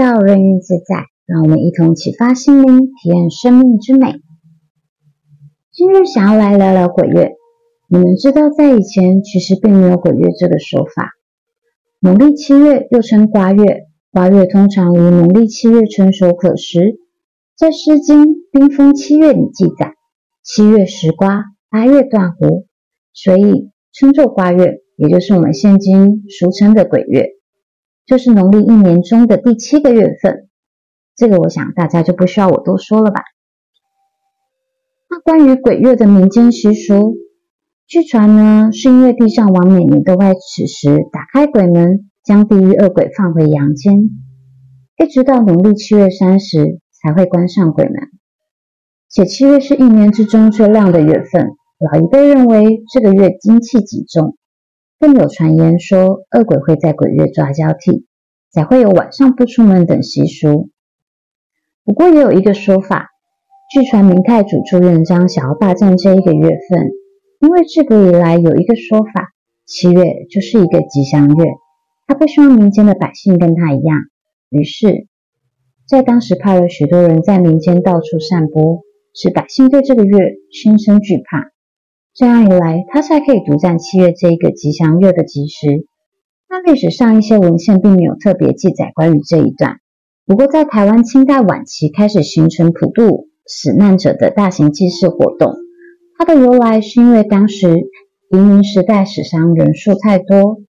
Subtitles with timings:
[0.00, 4.14] 到人运自在，让我们一同启发心灵，体验生命之美。
[5.70, 7.32] 今日想要来聊聊鬼月。
[7.86, 11.10] 你们知道，在以前其实并没有鬼月这个说法。
[12.00, 16.94] 农历七月又称瓜月，瓜月通常于农历七月成熟可食。
[17.54, 19.96] 在《诗经·冰封七月》里记载，
[20.42, 22.64] 七月食瓜，八月断胡，
[23.12, 27.32] 所以称作瓜月，也就是我们现今俗称的鬼月。
[28.10, 30.48] 就是农历一年中的第七个月份，
[31.14, 33.22] 这个我想大家就不需要我多说了吧。
[35.08, 37.14] 那关于鬼月的民间习俗，
[37.86, 44.10] 据传呢，是因为地上王每年都在此时打开鬼门，将地狱恶鬼放回阳间，
[44.98, 47.94] 一直到农历七月三十才会关上鬼门。
[49.08, 51.46] 且七月是一年之中最亮的月份，
[51.78, 54.36] 老一辈认为这个月精气极重。
[55.00, 58.04] 更有传言说，恶鬼会在鬼月抓交替，
[58.52, 60.68] 才会有晚上不出门等习俗。
[61.86, 63.08] 不过也有一个说法，
[63.72, 66.90] 据传明太祖朱元璋想要霸占这一个月份，
[67.40, 69.30] 因为自古以来有一个说法，
[69.64, 71.44] 七月就是一个吉祥月，
[72.06, 73.96] 他不希望民间的百姓跟他一样，
[74.50, 75.06] 于是，
[75.88, 78.82] 在当时派了许多人在民间到处散播，
[79.14, 81.50] 使百姓对这个月心生惧怕。
[82.20, 85.86] 这样一来，他才可以独占七月这一个吉祥月的吉时。
[86.50, 89.76] 那历史上一些文献并没有特别记载关于这一段。
[90.26, 95.54] 不过，在台湾清代晚期开始形成普渡死难者的大型祭祀活动。
[96.18, 97.86] 它的由来是因为当时
[98.30, 100.60] 移民时代死伤人数太多，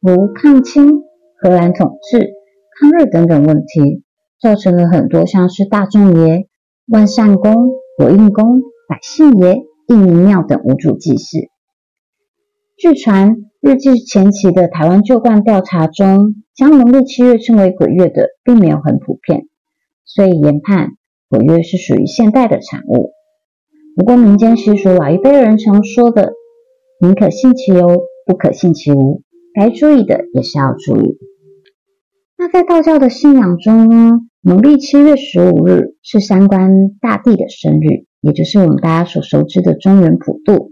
[0.00, 1.02] 如抗清、
[1.42, 2.32] 荷兰统治、
[2.80, 4.02] 抗日等等问题，
[4.40, 6.46] 造成了很多像是大众爷、
[6.86, 7.52] 万善公、
[7.98, 9.58] 火印公、百姓爷。
[9.86, 11.38] 义民庙等无主祭祀。
[12.76, 19.46] 据传，日据前期的台湾旧惯调查中，将农历七月称为鬼月的，并没有很普遍，
[20.04, 20.90] 所以研判
[21.28, 23.12] 鬼月是属于现代的产物。
[23.96, 26.32] 不过民间习俗老一辈人常说的
[27.00, 27.86] “宁可信其有，
[28.26, 29.22] 不可信其无”，
[29.54, 31.18] 该注意的也是要注意。
[32.36, 38.06] 那在道教的信仰中呢，农历七月十五日是三官大帝的生日。
[38.24, 40.70] 也就是我们大家所熟知的中原普渡。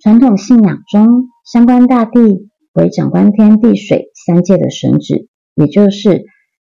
[0.00, 5.26] 传统信仰中，三官大帝为掌管天地水三界的神祇，
[5.56, 6.22] 也就是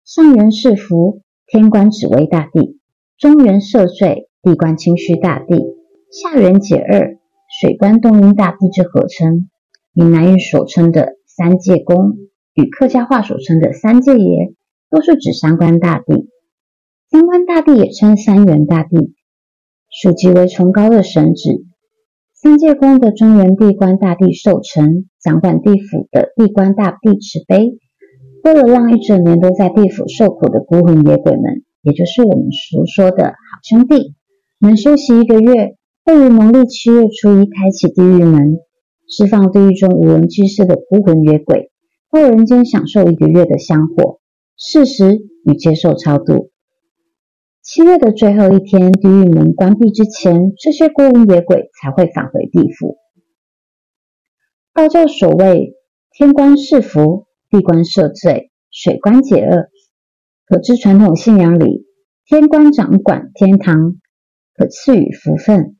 [0.06, 2.78] 上元赐福天官紫微大帝，
[3.18, 5.54] 中元赦罪地官清虚大帝，
[6.10, 7.18] 下元解厄
[7.60, 9.50] 水官洞阴大帝之合称。
[9.92, 12.12] 闽南语所称的三界公
[12.54, 14.54] 与客家话所称的三界爷，
[14.88, 16.30] 都是指三官大帝。
[17.10, 19.14] 三官大帝也称三元大帝。
[19.90, 21.64] 属极为崇高的神祇，
[22.32, 27.76] 三界宫的中原地官大帝寿辰，掌管地府的地官大帝慈悲，
[28.44, 33.34] 为了让一整年都在地府受苦的孤魂野鬼们，也就是我们俗说的好
[33.64, 34.14] 兄弟，
[34.60, 35.74] 能休息一个月，
[36.04, 38.58] 会于农历七月初一开启地狱门，
[39.08, 41.72] 释放地狱中无人居士的孤魂野鬼，
[42.12, 44.20] 到人间享受一个月的香火、
[44.56, 46.49] 事实与接受超度。
[47.62, 52.96] 七月的最后一天，地狱门关闭之前，这些孤魂野鬼才会返回地府。
[54.72, 55.74] 道教所谓
[56.10, 59.66] 天官赐福，地官赦罪，水官解厄，
[60.46, 61.86] 可知传统信仰里，
[62.24, 63.96] 天官掌管天堂，
[64.54, 65.74] 可赐予福分；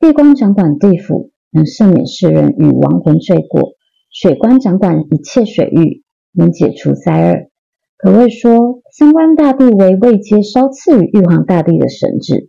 [0.00, 3.76] 地官掌管地府，能赦免世人与亡魂罪过；
[4.10, 6.02] 水官掌管一切水域，
[6.32, 7.51] 能解除灾厄。
[8.02, 12.48] 可谓说，三官大帝为位阶稍次于玉皇大帝的神祇，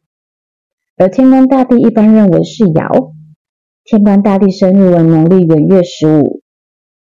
[0.97, 3.11] 而天官大帝一般认为是爻。
[3.83, 6.41] 天官大帝生日为农历元月十五，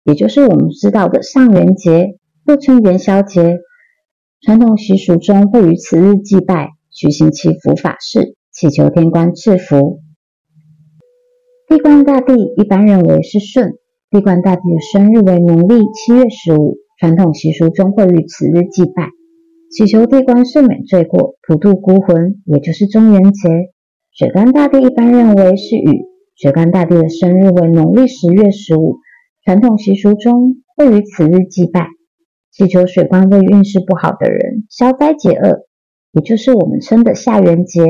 [0.02, 3.58] 也就是我们知道的上元节，又称元宵节。
[4.40, 10.00] 传统习俗中会于此日祭拜，举行祈福法事，祈求天官赐福。
[11.68, 13.74] 地官大帝一般认为是顺，
[14.10, 16.78] 地官大帝的生日为农历七月十五。
[16.96, 19.10] 传统习俗中会于此日祭拜，
[19.70, 23.48] 祈求地官赦免罪过、普渡孤魂，也就是中元节。
[24.12, 26.04] 水官大帝一般认为是雨，
[26.36, 28.98] 水官大帝的生日为农历十月十五。
[29.44, 31.88] 传统习俗中会于此日祭拜，
[32.52, 35.66] 祈求水官为运势不好的人消灾解厄，
[36.12, 37.82] 也就是我们称的下元节。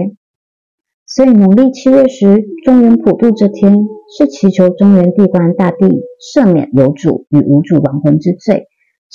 [1.07, 3.77] 所以农历七月十中元普渡这天，
[4.17, 5.87] 是祈求中元地官大帝
[6.19, 8.65] 赦免有主与无主亡魂之罪。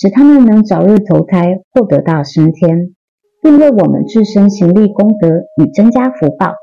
[0.02, 2.96] 使他们能早日投胎，或得到升天，
[3.44, 5.28] 并为我们自身行立功德
[5.62, 6.54] 与增加福报。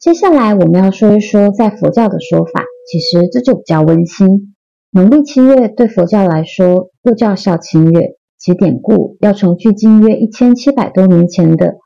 [0.00, 4.56] 接下来我们要说一说，在佛教的说法，其实这就比较温馨。
[4.90, 11.66] 农历七月对佛教来说又叫孝亲月，其典故要从距今约一千七百多年前的《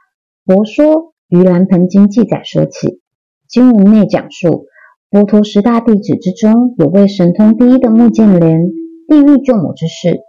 [0.46, 3.02] 佛说盂兰盆经》记载说起。
[3.46, 4.64] 经文内讲述，
[5.10, 8.70] 佛陀十大弟子之中有位神通第一的目犍连，
[9.10, 10.20] 地狱救母之事。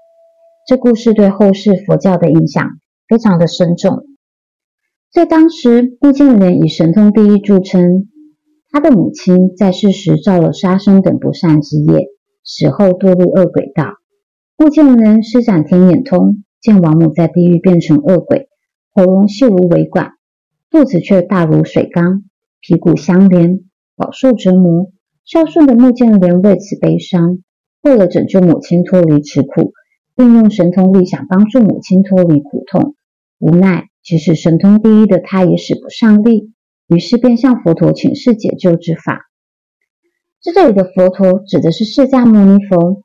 [0.65, 2.67] 这故事对后世佛教的影响
[3.07, 4.07] 非常的深重。
[5.11, 8.09] 在当时，目犍连以神通第一著称。
[8.71, 12.07] 他的母亲在世时造了杀生等不善之业，
[12.43, 13.85] 死后堕入恶鬼道。
[14.57, 18.49] 目犍连施展天眼通，见王母在地狱变成恶鬼，
[18.95, 20.13] 喉咙细如微管，
[20.71, 22.23] 肚子却大如水缸，
[22.59, 23.59] 皮骨相连，
[23.95, 24.91] 饱受折磨。
[25.23, 27.43] 孝顺的目犍连为此悲伤，
[27.81, 29.73] 为了拯救母亲脱离此苦，
[30.15, 32.95] 并用神通力想帮助母亲脱离苦痛，
[33.39, 36.51] 无奈即使神通第一的他也使不上力。
[36.87, 39.21] 于是便向佛陀请示解救之法。
[40.43, 43.01] 在这里的佛陀指的是释迦牟尼佛。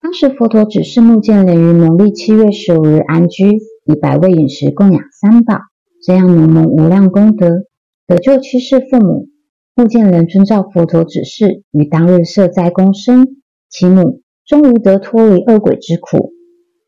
[0.00, 5.56] 当时佛陀指示目犍连于农历七月十五日安居，以百味饮食供养三宝，
[6.04, 7.62] 这样能蒙无量功德，
[8.06, 9.28] 得救七世父母。
[9.74, 13.26] 目犍连遵照佛陀指示，于当日设斋供生，
[13.68, 16.32] 其母终于得脱离恶鬼之苦，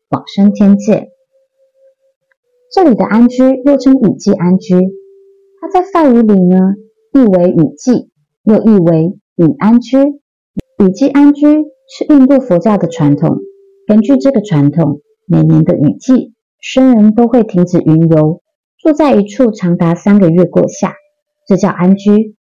[0.09, 1.09] 往生天界。
[2.73, 4.75] 这里的安居又称雨季安居。
[5.59, 6.57] 它在梵语里呢，
[7.13, 8.09] 意为雨季，
[8.43, 9.97] 又译为雨安居。
[9.99, 11.45] 雨季安居
[11.87, 13.37] 是印度佛教的传统。
[13.85, 18.41] 根据这个传统，每年的雨季，僧人都会停止云游，
[18.79, 20.95] 住在一处长达三个月过夏，
[21.45, 22.35] 这叫安居。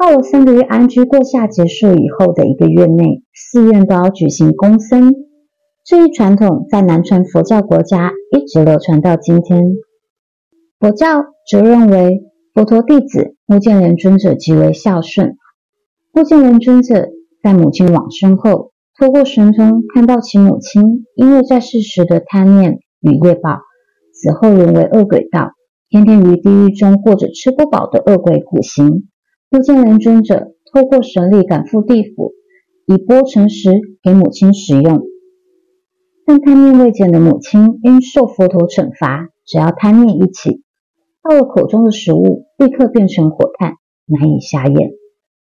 [0.00, 5.12] 到了三个月安居过夏结束以后的一个月内，寺院都要举行公僧。
[5.84, 9.60] 这一传统在南传佛教国家一直流传到今天。
[10.78, 12.22] 佛教则认为，
[12.54, 15.36] 佛陀弟子目犍连尊者极为孝顺。
[16.14, 17.10] 目犍连尊者
[17.42, 23.58] 在母亲往生后，透过神通看到其母亲因为在世时的贪念与业报，
[24.14, 25.50] 死后沦为恶鬼道，
[25.90, 29.06] 天天于地狱中过着吃不饱的恶鬼苦行。
[29.52, 32.34] 目犍连尊者透过神力赶赴地府，
[32.86, 35.02] 以钵盛食给母亲食用。
[36.24, 40.62] 但贪念未减的母亲因受佛陀惩罚，只要贪念一起。
[41.24, 43.72] 到了口中的食物，立刻变成火炭，
[44.06, 44.92] 难以下咽。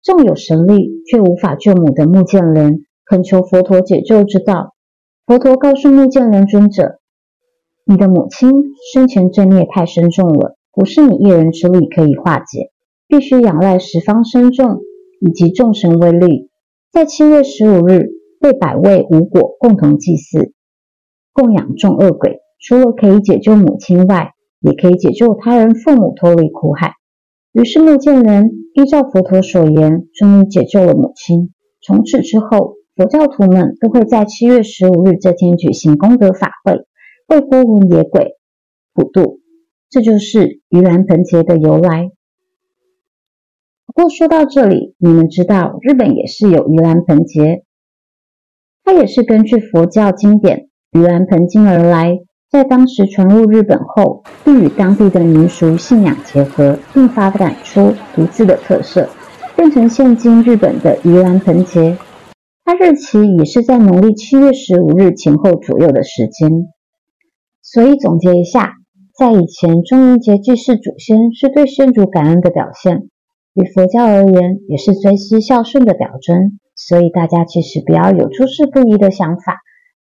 [0.02, 4.74] 纵有神力，却无法救母的目犍连，恳求佛陀解救之道。
[5.28, 6.98] 佛陀告诉目犍连尊者
[7.86, 8.50] ：“你的母亲
[8.92, 12.72] 生前罪孽太深重了，不是你一人之力可以化解，
[13.14, 14.80] 必须仰赖十方僧众
[15.22, 16.50] 以及众神威力，
[16.92, 18.08] 在七月十五日
[18.40, 20.52] 为百味无果共同祭祀，
[21.32, 22.40] 供养众恶鬼。
[22.60, 24.32] 除了可以解救母亲外，
[24.62, 26.94] 也可以解救他人父母脱离苦海。
[27.52, 31.54] 于是目犍连依照佛陀所言，终于解救了母亲。
[31.86, 36.80] 从此之后，佛教徒们都会在七月十五日这天举行功德法会，
[37.28, 38.32] 为孤魂野鬼
[38.96, 39.40] 普渡。
[39.92, 42.10] 这就是盂兰盆节的由来。
[43.86, 47.64] 不过说到这里，你们知道日本也是有盂兰盆节，
[48.84, 50.68] 它也是根据佛教经典
[51.00, 52.20] 《盂兰盆经》而来。
[52.50, 59.10] 在当时传入日本后，并与当地的民俗信仰结合，并发展出独自的特色，
[59.56, 61.98] 变成现今日本的盂兰盆节。
[62.64, 66.50] 它日期也是在农历七月十五日前后左右的时间。
[67.64, 68.74] 所以总结一下，
[69.18, 73.10] 在以前，中元节祭祀祖先是对先祖感恩的表现，
[73.54, 76.60] 与佛教而言，也是追思孝顺的表征。
[76.76, 79.58] 所以大家其实不要有诸事不宜的想法。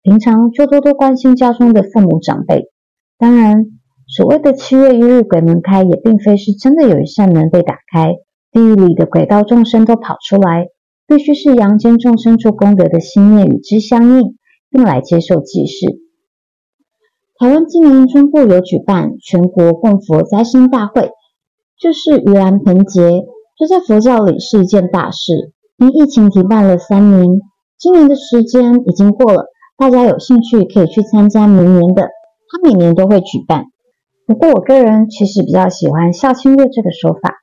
[0.02, 2.70] 平常就多多关心家中的父母长辈。
[3.18, 3.66] 当然，
[4.06, 8.14] 所谓的七月一日鬼门开，也并非是真的有一扇门被打开，
[8.52, 10.66] 地狱里的鬼道众生都跑出来，
[11.06, 14.36] 必须是阳间众生做功德的心念与之相应，
[14.70, 15.86] 并来接受祭祀。
[17.38, 21.10] 台湾今年中部有举办全国供佛灾星大会，
[21.78, 23.00] 就是盂兰盆节，
[23.58, 25.52] 这在佛教里是一件大事。
[25.78, 27.26] 因疫情停办了三年，
[27.78, 29.46] 今年的时间已经过了。
[29.78, 33.64] 大家有兴趣可以去参加明年的，他每年都会举办。
[34.26, 37.34] 不过我个人其实比较喜欢孝亲月这个说法，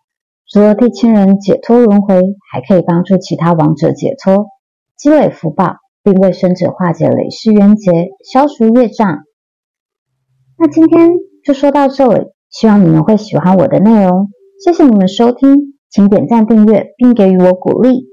[0.51, 4.47] 除了替亲人解脱轮回，还可以帮助其他亡者解脱，
[4.95, 9.19] 积累福报，并为生者化解累世冤结，消除业障。
[10.59, 11.09] 那今天
[11.43, 14.29] 就说到这里，希望你们会喜欢我的内容。
[14.63, 18.12] 谢谢你们收听，请点赞订阅并给予我鼓励。